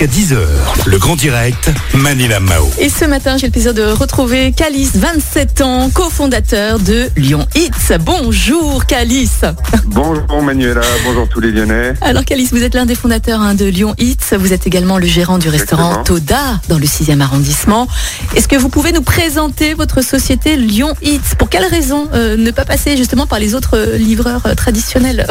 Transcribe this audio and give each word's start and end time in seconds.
jusqu'à 0.00 0.06
10h. 0.06 0.38
Le 0.86 0.98
grand 0.98 1.16
direct, 1.16 1.70
Manila 1.94 2.40
Mao. 2.40 2.70
Et 2.78 2.88
ce 2.88 3.04
matin, 3.04 3.36
j'ai 3.36 3.46
le 3.46 3.52
plaisir 3.52 3.74
de 3.74 3.82
retrouver 3.82 4.52
Calice, 4.52 4.92
27 4.96 5.60
ans, 5.60 5.90
cofondateur 5.90 6.78
de 6.78 7.08
Lyon 7.16 7.46
Hits. 7.54 7.98
Bonjour 8.00 8.86
Calice. 8.86 9.42
Bonjour 9.86 10.42
Manuela, 10.42 10.80
bonjour 11.04 11.28
tous 11.28 11.40
les 11.40 11.50
Lyonnais. 11.50 11.94
Alors 12.00 12.24
Calice, 12.24 12.52
vous 12.52 12.62
êtes 12.62 12.74
l'un 12.74 12.86
des 12.86 12.94
fondateurs 12.94 13.40
hein, 13.40 13.54
de 13.54 13.66
Lyon 13.66 13.94
Hits. 13.98 14.16
Vous 14.38 14.52
êtes 14.52 14.66
également 14.66 14.98
le 14.98 15.06
gérant 15.06 15.38
du 15.38 15.48
restaurant 15.48 16.00
Exactement. 16.00 16.18
Toda 16.20 16.60
dans 16.68 16.78
le 16.78 16.86
6e 16.86 17.20
arrondissement. 17.20 17.86
Est-ce 18.34 18.48
que 18.48 18.56
vous 18.56 18.68
pouvez 18.68 18.92
nous 18.92 19.02
présenter 19.02 19.74
votre 19.74 20.02
société 20.02 20.56
Lyon 20.56 20.94
Hits? 21.02 21.20
Pour 21.38 21.48
quelle 21.48 21.66
raison 21.66 22.08
euh, 22.14 22.36
ne 22.36 22.50
pas 22.50 22.64
passer 22.64 22.96
justement 22.96 23.26
par 23.26 23.38
les 23.38 23.54
autres 23.54 23.76
euh, 23.76 23.98
livreurs 23.98 24.46
euh, 24.46 24.54
traditionnels? 24.54 25.26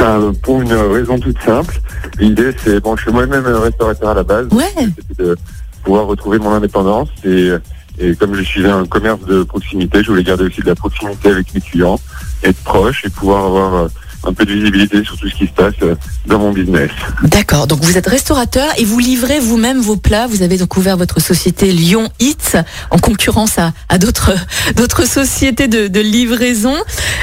Euh, 0.00 0.32
pour 0.42 0.60
une 0.62 0.72
raison 0.72 1.18
toute 1.18 1.40
simple, 1.42 1.80
l'idée 2.18 2.50
c'est, 2.62 2.80
bon 2.80 2.96
je 2.96 3.02
suis 3.02 3.12
moi-même 3.12 3.46
restaurateur 3.46 4.10
à 4.10 4.14
la 4.14 4.22
base, 4.22 4.46
Ouais. 4.52 4.64
c'était 4.76 5.22
de 5.22 5.36
pouvoir 5.84 6.06
retrouver 6.06 6.38
mon 6.38 6.50
indépendance 6.52 7.08
et, 7.24 7.50
et 7.98 8.14
comme 8.16 8.34
je 8.34 8.42
suis 8.42 8.66
un 8.66 8.84
commerce 8.86 9.20
de 9.24 9.42
proximité, 9.44 10.02
je 10.02 10.10
voulais 10.10 10.22
garder 10.24 10.44
aussi 10.44 10.60
de 10.60 10.66
la 10.66 10.74
proximité 10.74 11.30
avec 11.30 11.54
mes 11.54 11.60
clients, 11.60 11.98
être 12.42 12.62
proche 12.64 13.04
et 13.04 13.10
pouvoir 13.10 13.46
avoir 13.46 13.74
euh, 13.74 13.88
un 14.26 14.32
peu 14.32 14.44
de 14.44 14.52
visibilité 14.52 15.04
sur 15.04 15.16
tout 15.16 15.28
ce 15.28 15.34
qui 15.34 15.46
se 15.46 15.52
passe 15.52 15.74
euh, 15.82 15.94
dans 16.26 16.38
mon 16.38 16.52
business. 16.52 16.90
D'accord, 17.22 17.66
donc 17.66 17.80
vous 17.82 17.96
êtes 17.96 18.06
restaurateur 18.08 18.66
et 18.78 18.84
vous 18.84 18.98
livrez 18.98 19.38
vous-même 19.38 19.80
vos 19.80 19.96
plats. 19.96 20.26
Vous 20.26 20.42
avez 20.42 20.58
donc 20.58 20.76
ouvert 20.76 20.96
votre 20.96 21.20
société 21.20 21.72
Lyon 21.72 22.08
Hits 22.20 22.56
en 22.90 22.98
concurrence 22.98 23.58
à, 23.58 23.72
à 23.88 23.98
d'autres 23.98 24.32
d'autres 24.76 25.06
sociétés 25.06 25.68
de, 25.68 25.86
de 25.88 26.00
livraison. 26.00 26.74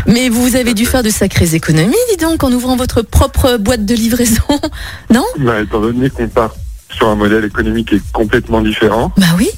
Mais 0.07 0.29
vous 0.29 0.55
avez 0.55 0.73
dû 0.73 0.85
faire 0.85 1.03
de 1.03 1.09
sacrées 1.09 1.53
économies, 1.55 1.93
dis 2.11 2.17
donc, 2.17 2.43
en 2.43 2.51
ouvrant 2.51 2.75
votre 2.75 3.01
propre 3.01 3.57
boîte 3.57 3.85
de 3.85 3.95
livraison. 3.95 4.41
Non? 5.13 5.25
Bah, 5.39 5.61
étant 5.61 5.81
donné 5.81 6.09
qu'on 6.09 6.27
part 6.27 6.55
sur 6.95 7.07
un 7.09 7.15
modèle 7.15 7.43
économique 7.45 7.89
qui 7.89 7.95
est 7.95 8.11
complètement 8.13 8.61
différent, 8.61 9.11
Bah 9.17 9.25
oui. 9.37 9.49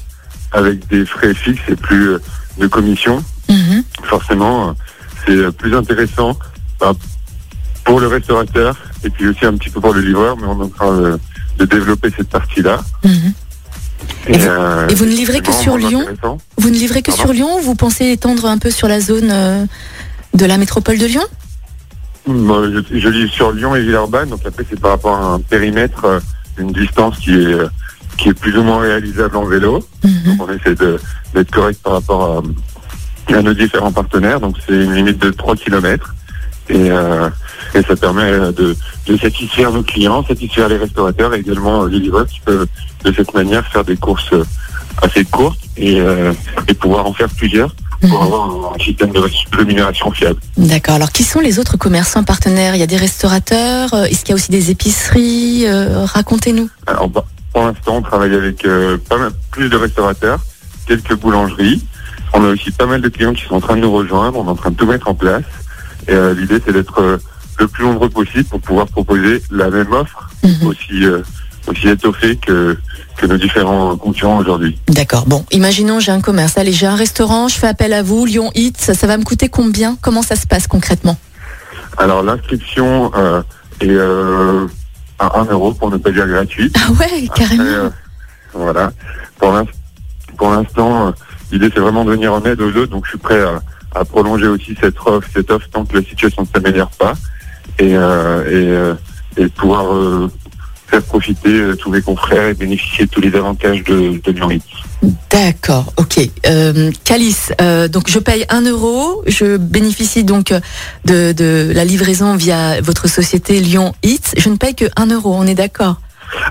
avec 0.52 0.86
des 0.88 1.06
frais 1.06 1.34
fixes 1.34 1.62
et 1.68 1.76
plus 1.76 2.10
euh, 2.10 2.22
de 2.58 2.66
commissions, 2.66 3.22
Mhm. 3.48 3.84
forcément, 4.02 4.68
euh, 4.68 4.72
c'est 5.26 5.56
plus 5.56 5.74
intéressant 5.76 6.36
bah, 6.80 6.92
pour 7.86 8.00
le 8.00 8.08
restaurateur 8.08 8.76
et 9.04 9.08
puis 9.10 9.28
aussi 9.28 9.46
un 9.46 9.56
petit 9.56 9.70
peu 9.70 9.80
pour 9.80 9.94
le 9.94 10.00
livreur, 10.02 10.36
mais 10.36 10.46
on 10.46 10.60
est 10.60 10.64
en 10.64 10.68
train 10.68 10.96
de, 11.00 11.18
de 11.58 11.64
développer 11.64 12.10
cette 12.16 12.28
partie-là. 12.28 12.80
Mhm. 13.04 13.32
Et 14.28 14.38
vous- 14.38 14.46
euh, 14.48 14.88
et 14.88 14.94
vous 14.94 15.04
ne 15.06 15.10
livrez 15.10 15.40
que 15.40 15.52
sur 15.52 15.78
Lyon. 15.78 16.04
Vous 16.58 16.68
ne 16.70 16.74
livrez 16.74 17.00
que 17.02 17.10
Pardon 17.12 17.22
sur 17.22 17.32
Lyon 17.32 17.56
ou 17.58 17.62
vous 17.62 17.74
pensez 17.76 18.06
étendre 18.10 18.44
un 18.46 18.58
peu 18.58 18.70
sur 18.70 18.88
la 18.88 19.00
zone 19.00 19.30
euh, 19.30 19.64
de 20.34 20.44
la 20.44 20.58
métropole 20.58 20.98
de 20.98 21.06
Lyon 21.06 21.22
je, 22.28 22.98
je 22.98 23.08
livre 23.08 23.32
sur 23.32 23.52
Lyon 23.52 23.76
et 23.76 23.80
Villeurbanne, 23.82 24.30
donc 24.30 24.40
après 24.44 24.64
c'est 24.68 24.80
par 24.80 24.90
rapport 24.92 25.14
à 25.16 25.34
un 25.34 25.40
périmètre, 25.40 26.04
euh, 26.04 26.20
une 26.58 26.72
distance 26.72 27.18
qui 27.18 27.30
est 27.34 27.56
qui 28.18 28.30
est 28.30 28.34
plus 28.34 28.56
ou 28.58 28.62
moins 28.62 28.80
réalisable 28.80 29.36
en 29.36 29.44
vélo. 29.44 29.86
Mhm. 30.02 30.36
Donc 30.36 30.48
on 30.48 30.52
essaie 30.52 30.74
de- 30.74 30.98
d'être 31.34 31.50
correct 31.52 31.78
par 31.84 31.92
rapport 31.94 32.42
à, 33.30 33.34
à 33.36 33.42
nos 33.42 33.54
différents 33.54 33.92
partenaires. 33.92 34.40
Donc 34.40 34.56
c'est 34.66 34.72
une 34.74 34.94
limite 34.94 35.18
de 35.22 35.30
3 35.30 35.54
km 35.54 36.14
et, 36.68 36.90
et 37.76 37.82
ça 37.82 37.94
permet 37.96 38.22
euh, 38.22 38.52
de, 38.52 38.76
de 39.06 39.16
satisfaire 39.16 39.70
nos 39.72 39.82
clients, 39.82 40.24
satisfaire 40.26 40.68
les 40.68 40.76
restaurateurs 40.78 41.34
et 41.34 41.40
également 41.40 41.84
euh, 41.84 41.88
les 41.88 41.98
livreurs 42.00 42.26
qui 42.26 42.40
peuvent 42.40 42.66
de 43.04 43.12
cette 43.12 43.34
manière 43.34 43.64
faire 43.66 43.84
des 43.84 43.96
courses 43.96 44.32
euh, 44.32 44.44
assez 45.02 45.24
courtes 45.24 45.60
et, 45.76 46.00
euh, 46.00 46.32
et 46.68 46.74
pouvoir 46.74 47.06
en 47.06 47.12
faire 47.12 47.28
plusieurs 47.28 47.74
pour 48.00 48.10
Mhm. 48.20 48.22
avoir 48.26 48.74
un 48.74 48.78
système 48.84 49.10
de 49.10 49.22
rémunération 49.52 50.10
fiable. 50.10 50.38
D'accord. 50.58 50.94
Alors, 50.96 51.10
qui 51.12 51.22
sont 51.22 51.40
les 51.40 51.58
autres 51.58 51.76
commerçants 51.78 52.24
partenaires? 52.24 52.74
Il 52.74 52.78
y 52.78 52.82
a 52.82 52.86
des 52.86 52.96
restaurateurs 52.98 53.92
Est-ce 53.94 54.20
qu'il 54.20 54.30
y 54.30 54.32
a 54.32 54.34
aussi 54.34 54.50
des 54.50 54.70
épiceries 54.70 55.64
Euh, 55.66 56.04
Racontez-nous. 56.04 56.68
Alors, 56.86 57.08
bah, 57.08 57.24
pour 57.54 57.62
l'instant, 57.64 57.96
on 57.96 58.02
travaille 58.02 58.34
avec 58.34 58.64
euh, 58.66 58.98
pas 59.08 59.16
mal 59.16 59.30
plus 59.50 59.68
de 59.70 59.76
restaurateurs, 59.76 60.40
quelques 60.86 61.14
boulangeries. 61.14 61.82
On 62.34 62.44
a 62.44 62.48
aussi 62.48 62.70
pas 62.70 62.84
mal 62.86 63.00
de 63.00 63.08
clients 63.08 63.32
qui 63.32 63.44
sont 63.44 63.54
en 63.54 63.60
train 63.60 63.76
de 63.76 63.80
nous 63.80 63.92
rejoindre. 63.92 64.38
On 64.38 64.46
est 64.46 64.50
en 64.50 64.56
train 64.56 64.70
de 64.70 64.76
tout 64.76 64.86
mettre 64.86 65.08
en 65.08 65.14
place. 65.14 65.44
Et 66.06 66.12
euh, 66.12 66.34
l'idée, 66.34 66.60
c'est 66.64 66.72
d'être 66.74 67.18
le 67.58 67.68
plus 67.68 67.84
nombreux 67.84 68.08
possible 68.08 68.44
pour 68.44 68.60
pouvoir 68.60 68.86
proposer 68.86 69.42
la 69.50 69.70
même 69.70 69.92
offre 69.92 70.28
Mhm. 70.42 70.66
aussi 70.66 71.04
euh, 71.04 71.22
aussi 71.66 71.88
étoffée 71.88 72.36
que 72.36 72.76
que 73.16 73.26
nos 73.26 73.38
différents 73.38 73.96
concurrents 73.96 74.38
aujourd'hui. 74.38 74.78
D'accord. 74.88 75.24
Bon, 75.26 75.44
imaginons 75.50 75.98
j'ai 76.00 76.12
un 76.12 76.20
commerce. 76.20 76.58
Allez, 76.58 76.72
j'ai 76.72 76.86
un 76.86 76.94
restaurant, 76.96 77.48
je 77.48 77.56
fais 77.56 77.66
appel 77.68 77.92
à 77.94 78.02
vous, 78.02 78.26
Lyon 78.26 78.50
Hits. 78.54 78.74
Ça, 78.78 78.92
ça 78.94 79.06
va 79.06 79.16
me 79.16 79.24
coûter 79.24 79.48
combien? 79.48 79.96
Comment 80.02 80.22
ça 80.22 80.36
se 80.36 80.46
passe 80.46 80.66
concrètement? 80.66 81.16
Alors, 81.98 82.22
l'inscription 82.22 83.10
euh, 83.16 83.42
est 83.80 83.88
euh, 83.88 84.66
à 85.18 85.38
1 85.40 85.44
euro 85.46 85.72
pour 85.72 85.90
ne 85.90 85.96
pas 85.96 86.10
dire 86.12 86.26
gratuite. 86.28 86.76
Ah 86.78 86.92
ouais, 86.92 87.26
carrément. 87.34 87.62
Après, 87.64 87.96
voilà. 88.52 88.92
Pour 89.38 89.52
l'in- 89.52 89.64
pour 90.36 90.50
l'instant, 90.50 91.12
l'idée 91.50 91.70
c'est 91.72 91.80
vraiment 91.80 92.04
de 92.04 92.10
venir 92.10 92.32
en 92.34 92.44
aide 92.44 92.60
aux 92.60 92.68
autres, 92.70 92.92
donc 92.92 93.04
je 93.06 93.10
suis 93.10 93.18
prêt 93.18 93.40
à, 93.42 93.62
à 93.98 94.04
prolonger 94.04 94.46
aussi 94.46 94.76
cette 94.78 94.96
offre, 95.06 95.26
cette 95.34 95.50
offre 95.50 95.66
tant 95.72 95.86
que 95.86 95.96
la 95.96 96.02
situation 96.04 96.42
ne 96.42 96.46
s'améliore 96.54 96.90
pas 96.90 97.14
et, 97.78 97.96
euh, 97.96 98.44
et, 98.44 98.54
euh, 98.54 98.94
et 99.36 99.48
pouvoir 99.48 99.94
euh, 99.94 100.30
faire 100.88 101.02
profiter 101.02 101.72
tous 101.78 101.90
mes 101.90 102.00
confrères 102.00 102.48
et 102.48 102.54
bénéficier 102.54 103.06
de 103.06 103.10
tous 103.10 103.20
les 103.20 103.34
avantages 103.34 103.82
de, 103.84 104.20
de 104.22 104.32
Lyon. 104.32 104.60
D'accord, 105.30 105.92
ok. 105.96 106.20
Euh, 106.46 106.90
Calice, 107.04 107.52
euh, 107.60 107.88
donc 107.88 108.08
je 108.08 108.18
paye 108.18 108.46
1 108.48 108.62
euro, 108.62 109.22
je 109.26 109.56
bénéficie 109.56 110.24
donc 110.24 110.54
de, 111.04 111.32
de 111.32 111.72
la 111.74 111.84
livraison 111.84 112.36
via 112.36 112.80
votre 112.80 113.08
société 113.08 113.60
Lyon 113.60 113.94
Hits. 114.02 114.34
Je 114.36 114.48
ne 114.48 114.56
paye 114.56 114.74
que 114.74 114.86
1 114.96 115.06
euro, 115.08 115.34
on 115.34 115.46
est 115.46 115.54
d'accord? 115.54 116.00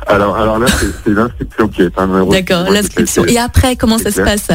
Alors, 0.07 0.37
alors 0.37 0.59
là, 0.59 0.67
c'est 0.69 1.11
l'inscription 1.11 1.67
qui 1.67 1.81
est 1.81 1.97
un 1.97 2.07
euro. 2.07 2.31
D'accord, 2.31 2.69
l'inscription. 2.69 3.25
Et 3.25 3.37
après, 3.37 3.75
comment 3.75 3.97
ça 3.97 4.11
se 4.11 4.21
passe? 4.21 4.47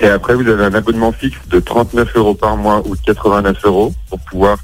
Et 0.00 0.08
après, 0.08 0.34
vous 0.34 0.48
avez 0.48 0.64
un 0.64 0.74
abonnement 0.74 1.12
fixe 1.12 1.38
de 1.50 1.60
39 1.60 2.16
euros 2.16 2.34
par 2.34 2.56
mois 2.56 2.82
ou 2.86 2.96
de 2.96 3.00
89 3.02 3.56
euros 3.64 3.94
pour 4.08 4.18
pouvoir 4.20 4.58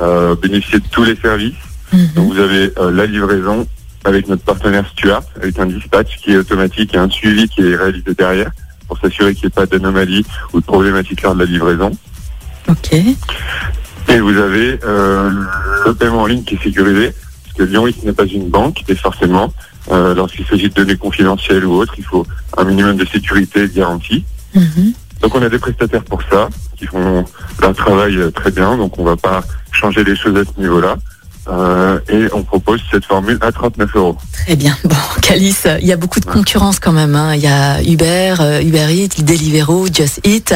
euh, 0.00 0.36
bénéficier 0.36 0.78
de 0.80 0.88
tous 0.90 1.04
les 1.04 1.16
services. 1.16 1.54
Mhm. 1.92 2.08
Donc 2.14 2.32
vous 2.32 2.38
avez 2.38 2.72
euh, 2.78 2.90
la 2.90 3.06
livraison 3.06 3.66
avec 4.04 4.28
notre 4.28 4.42
partenaire 4.42 4.86
Stuart, 4.88 5.22
avec 5.36 5.58
un 5.58 5.66
dispatch 5.66 6.18
qui 6.18 6.32
est 6.32 6.36
automatique 6.36 6.94
et 6.94 6.98
un 6.98 7.10
suivi 7.10 7.48
qui 7.48 7.62
est 7.62 7.76
réalisé 7.76 8.14
derrière 8.14 8.50
pour 8.86 8.98
s'assurer 8.98 9.34
qu'il 9.34 9.46
n'y 9.46 9.48
ait 9.48 9.50
pas 9.50 9.66
d'anomalie 9.66 10.24
ou 10.52 10.60
de 10.60 10.64
problématique 10.64 11.22
lors 11.22 11.34
de 11.34 11.40
la 11.40 11.46
livraison. 11.46 11.90
Ok. 12.68 12.92
Et 12.92 14.20
vous 14.20 14.36
avez 14.36 14.78
euh, 14.84 15.30
le 15.84 15.94
paiement 15.94 16.22
en 16.22 16.26
ligne 16.26 16.44
qui 16.44 16.54
est 16.54 16.62
sécurisé, 16.62 17.12
parce 17.44 17.56
que 17.56 17.62
Lyon 17.64 17.86
n'est 18.04 18.12
pas 18.12 18.24
une 18.24 18.48
banque, 18.48 18.84
et 18.88 18.94
forcément, 18.94 19.52
lorsqu'il 19.90 20.46
s'agit 20.46 20.68
de 20.68 20.74
données 20.74 20.96
confidentielles 20.96 21.64
ou 21.64 21.74
autres, 21.74 21.94
il 21.98 22.04
faut 22.04 22.26
un 22.56 22.64
minimum 22.64 22.96
de 22.96 23.04
sécurité 23.04 23.64
et 23.64 23.68
de 23.68 23.74
garantie. 23.74 24.24
Mhm. 24.54 24.94
Donc 25.20 25.34
on 25.34 25.42
a 25.42 25.48
des 25.48 25.58
prestataires 25.58 26.04
pour 26.04 26.22
ça, 26.30 26.48
qui 26.76 26.86
font 26.86 27.24
leur 27.60 27.74
travail 27.74 28.16
euh, 28.16 28.30
très 28.30 28.50
bien, 28.50 28.76
donc 28.76 28.98
on 28.98 29.04
va 29.04 29.16
pas 29.16 29.42
changer 29.72 30.04
les 30.04 30.16
choses 30.16 30.36
à 30.36 30.44
ce 30.44 30.60
niveau-là. 30.60 30.96
Euh, 31.50 31.98
et 32.10 32.26
on 32.34 32.42
propose 32.42 32.78
cette 32.90 33.06
formule 33.06 33.38
à 33.40 33.50
39 33.50 33.96
euros. 33.96 34.18
Très 34.44 34.54
bien. 34.54 34.76
Bon, 34.84 34.94
Calice, 35.22 35.66
il 35.80 35.86
y 35.86 35.92
a 35.92 35.96
beaucoup 35.96 36.20
de 36.20 36.26
concurrence 36.26 36.78
quand 36.78 36.92
même. 36.92 37.14
hein. 37.16 37.34
Il 37.34 37.40
y 37.40 37.46
a 37.46 37.80
Uber, 37.82 38.34
euh, 38.40 38.60
Uber 38.60 38.86
Eats, 38.90 39.22
Deliveroo, 39.22 39.86
Just 39.90 40.20
Eat. 40.24 40.54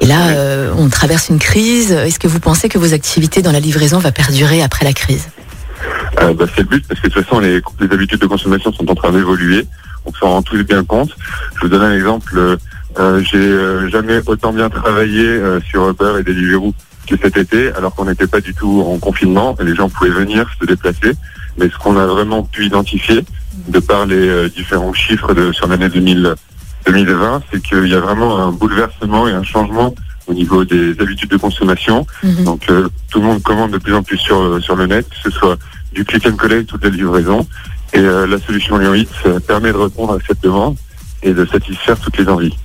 Et 0.00 0.06
là, 0.06 0.28
euh, 0.28 0.72
on 0.78 0.88
traverse 0.88 1.28
une 1.28 1.38
crise. 1.38 1.92
Est-ce 1.92 2.18
que 2.18 2.28
vous 2.28 2.40
pensez 2.40 2.70
que 2.70 2.78
vos 2.78 2.94
activités 2.94 3.42
dans 3.42 3.52
la 3.52 3.60
livraison 3.60 3.98
va 3.98 4.10
perdurer 4.10 4.62
après 4.62 4.86
la 4.86 4.94
crise? 4.94 5.28
Bah, 6.16 6.46
c'est 6.54 6.62
le 6.62 6.68
but 6.68 6.86
parce 6.88 7.00
que 7.00 7.08
de 7.08 7.12
toute 7.12 7.24
façon 7.24 7.40
les, 7.40 7.60
les 7.80 7.90
habitudes 7.92 8.20
de 8.20 8.26
consommation 8.26 8.72
sont 8.72 8.88
en 8.90 8.94
train 8.94 9.12
d'évoluer. 9.12 9.66
On 10.06 10.12
s'en 10.14 10.28
rend 10.30 10.42
tous 10.42 10.62
bien 10.62 10.82
compte. 10.84 11.10
Je 11.56 11.60
vous 11.60 11.68
donne 11.68 11.82
un 11.82 11.94
exemple. 11.94 12.56
Euh, 12.98 13.22
J'ai 13.22 13.38
euh, 13.38 13.88
jamais 13.88 14.20
autant 14.26 14.52
bien 14.52 14.68
travaillé 14.68 15.26
euh, 15.26 15.60
sur 15.60 15.88
Uber 15.88 16.14
et 16.20 16.22
Deliveroo 16.22 16.74
que 17.06 17.16
cet 17.20 17.36
été, 17.36 17.72
alors 17.72 17.94
qu'on 17.94 18.04
n'était 18.04 18.26
pas 18.26 18.40
du 18.40 18.54
tout 18.54 18.84
en 18.86 18.98
confinement. 18.98 19.56
et 19.60 19.64
Les 19.64 19.74
gens 19.74 19.88
pouvaient 19.88 20.10
venir 20.10 20.46
se 20.60 20.66
déplacer. 20.66 21.12
Mais 21.58 21.68
ce 21.68 21.76
qu'on 21.78 21.96
a 21.96 22.06
vraiment 22.06 22.42
pu 22.44 22.66
identifier, 22.66 23.24
de 23.68 23.78
par 23.78 24.06
les 24.06 24.28
euh, 24.28 24.48
différents 24.48 24.92
chiffres 24.92 25.34
de, 25.34 25.52
sur 25.52 25.66
l'année 25.66 25.88
2000 25.88 26.34
2020, 26.84 27.42
c'est 27.50 27.62
qu'il 27.62 27.86
y 27.86 27.94
a 27.94 28.00
vraiment 28.00 28.38
un 28.40 28.50
bouleversement 28.50 29.28
et 29.28 29.32
un 29.32 29.44
changement 29.44 29.94
au 30.26 30.34
niveau 30.34 30.64
des 30.64 30.98
habitudes 30.98 31.30
de 31.30 31.36
consommation. 31.36 32.06
Mhm. 32.24 32.44
Donc 32.44 32.68
euh, 32.70 32.88
tout 33.10 33.20
le 33.20 33.26
monde 33.26 33.42
commande 33.42 33.70
de 33.70 33.78
plus 33.78 33.94
en 33.94 34.02
plus 34.02 34.18
sur, 34.18 34.60
sur 34.60 34.74
le 34.74 34.86
net, 34.86 35.08
que 35.08 35.16
ce 35.22 35.30
soit 35.30 35.56
du 35.92 36.04
click 36.04 36.26
and 36.26 36.34
collect 36.34 36.72
ou 36.72 36.78
de 36.78 36.88
la 36.88 36.90
livraison. 36.96 37.46
Et 37.92 38.00
euh, 38.00 38.26
la 38.26 38.38
solution 38.40 38.78
Lyon 38.78 39.04
permet 39.46 39.70
de 39.70 39.76
répondre 39.76 40.14
à 40.14 40.18
cette 40.26 40.42
demande 40.42 40.76
et 41.22 41.32
de 41.32 41.44
satisfaire 41.46 41.98
toutes 42.00 42.18
les 42.18 42.28
envies. 42.28 42.56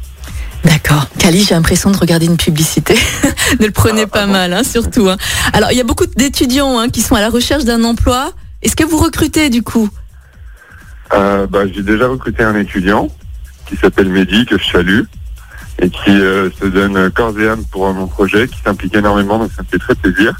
D'accord. 0.63 1.07
Cali, 1.19 1.43
j'ai 1.43 1.55
l'impression 1.55 1.91
de 1.91 1.97
regarder 1.97 2.25
une 2.25 2.37
publicité. 2.37 2.95
ne 3.59 3.65
le 3.65 3.71
prenez 3.71 4.03
Ah, 4.03 4.07
pas 4.07 4.25
mal, 4.25 4.53
hein, 4.53 4.63
surtout. 4.63 5.09
hein. 5.09 5.17
Alors, 5.53 5.71
il 5.71 5.77
y 5.77 5.81
a 5.81 5.83
beaucoup 5.83 6.05
d'étudiants 6.05 6.77
hein, 6.79 6.89
qui 6.89 7.01
sont 7.01 7.15
à 7.15 7.21
la 7.21 7.29
recherche 7.29 7.63
d'un 7.63 7.83
emploi. 7.83 8.31
Est-ce 8.61 8.75
que 8.75 8.83
vous 8.83 8.97
recrutez 8.97 9.49
du 9.49 9.63
coup? 9.63 9.89
Euh, 11.13 11.47
bah, 11.47 11.61
J'ai 11.73 11.83
déjà 11.83 12.07
recruté 12.07 12.43
un 12.43 12.55
étudiant 12.55 13.07
qui 13.67 13.75
s'appelle 13.77 14.09
Mehdi, 14.09 14.45
que 14.45 14.57
je 14.57 14.65
salue, 14.65 15.01
et 15.79 15.89
qui 15.89 16.09
euh, 16.09 16.49
se 16.59 16.65
donne 16.65 17.09
corps 17.11 17.37
et 17.39 17.47
âme 17.47 17.63
pour 17.71 17.87
euh, 17.87 17.93
mon 17.93 18.07
projet, 18.07 18.47
qui 18.47 18.59
s'implique 18.65 18.95
énormément, 18.95 19.37
donc 19.39 19.51
ça 19.55 19.61
me 19.63 19.67
fait 19.67 19.77
très 19.79 19.95
plaisir. 19.95 20.37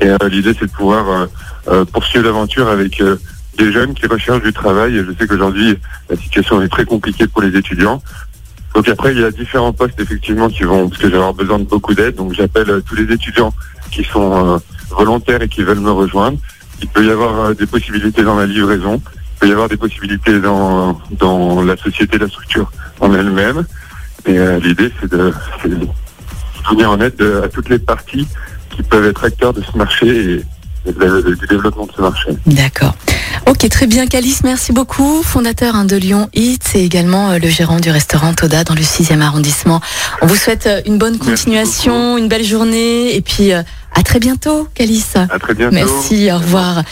Et 0.00 0.08
euh, 0.08 0.16
l'idée, 0.28 0.54
c'est 0.58 0.66
de 0.66 0.70
pouvoir 0.72 1.08
euh, 1.08 1.26
euh, 1.68 1.84
poursuivre 1.84 2.24
l'aventure 2.26 2.68
avec 2.68 3.00
euh, 3.00 3.16
des 3.58 3.72
jeunes 3.72 3.94
qui 3.94 4.06
recherchent 4.06 4.42
du 4.42 4.52
travail. 4.52 4.96
Et 4.96 5.04
je 5.04 5.12
sais 5.18 5.26
qu'aujourd'hui, 5.28 5.78
la 6.10 6.16
situation 6.16 6.60
est 6.62 6.68
très 6.68 6.84
compliquée 6.84 7.26
pour 7.28 7.42
les 7.42 7.56
étudiants. 7.56 8.02
Donc 8.74 8.88
après, 8.88 9.12
il 9.12 9.20
y 9.20 9.24
a 9.24 9.30
différents 9.30 9.72
postes 9.72 10.00
effectivement 10.00 10.48
qui 10.48 10.64
vont, 10.64 10.88
parce 10.88 11.00
que 11.00 11.08
j'ai 11.08 11.14
avoir 11.16 11.34
besoin 11.34 11.58
de 11.60 11.64
beaucoup 11.64 11.94
d'aide. 11.94 12.16
Donc 12.16 12.32
j'appelle 12.34 12.68
euh, 12.70 12.80
tous 12.80 12.96
les 12.96 13.12
étudiants 13.12 13.54
qui 13.92 14.02
sont 14.04 14.54
euh, 14.54 14.58
volontaires 14.90 15.40
et 15.42 15.48
qui 15.48 15.62
veulent 15.62 15.80
me 15.80 15.92
rejoindre. 15.92 16.38
Il 16.82 16.88
peut 16.88 17.04
y 17.06 17.10
avoir 17.10 17.38
euh, 17.40 17.54
des 17.54 17.66
possibilités 17.66 18.22
dans 18.24 18.36
la 18.36 18.46
livraison. 18.46 19.00
Il 19.36 19.38
peut 19.40 19.48
y 19.48 19.52
avoir 19.52 19.68
des 19.68 19.76
possibilités 19.76 20.40
dans, 20.40 21.00
dans 21.12 21.62
la 21.62 21.76
société, 21.76 22.18
la 22.18 22.28
structure 22.28 22.70
en 23.00 23.14
elle-même. 23.14 23.64
Et 24.26 24.38
l'idée, 24.60 24.90
c'est 25.00 25.10
de, 25.10 25.32
de 25.66 25.78
venir 26.70 26.90
en 26.90 26.98
aide 27.00 27.14
de- 27.16 27.42
à 27.44 27.48
toutes 27.48 27.68
les 27.68 27.78
parties 27.78 28.26
qui 28.70 28.82
peuvent 28.82 29.04
être 29.06 29.22
acteurs 29.22 29.52
de 29.52 29.60
ce 29.62 29.76
marché 29.76 30.40
du 30.84 31.46
développement 31.46 31.86
de 31.86 31.92
ce 31.96 32.00
marché. 32.00 32.30
D'accord. 32.46 32.94
Ok, 33.46 33.68
très 33.68 33.86
bien. 33.86 34.06
Calice, 34.06 34.42
merci 34.44 34.72
beaucoup. 34.72 35.22
Fondateur 35.22 35.74
hein, 35.74 35.84
de 35.84 35.96
Lyon 35.96 36.28
Hits 36.34 36.58
et 36.74 36.84
également 36.84 37.30
euh, 37.30 37.38
le 37.38 37.48
gérant 37.48 37.78
du 37.78 37.90
restaurant 37.90 38.32
Toda 38.32 38.64
dans 38.64 38.74
le 38.74 38.80
6e 38.80 39.20
arrondissement. 39.20 39.80
On 40.22 40.26
vous 40.26 40.36
souhaite 40.36 40.66
euh, 40.66 40.80
une 40.86 40.98
bonne 40.98 41.18
continuation, 41.18 42.16
une 42.16 42.28
belle 42.28 42.44
journée 42.44 43.14
et 43.14 43.20
puis 43.20 43.52
euh, 43.52 43.62
à 43.94 44.02
très 44.02 44.18
bientôt, 44.18 44.66
Calice. 44.74 45.16
À 45.16 45.38
très 45.38 45.54
bientôt. 45.54 45.74
Merci, 45.74 46.30
au 46.32 46.38
revoir. 46.38 46.84